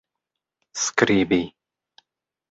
[0.83, 1.41] skribi